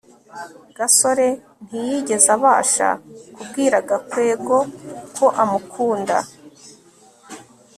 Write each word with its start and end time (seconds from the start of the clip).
gasore 0.77 1.27
ntiyigeze 1.65 2.27
abasha 2.37 2.87
kubwira 3.35 3.77
gakwego 3.89 4.57
ko 5.15 5.25
amukunda 5.41 6.17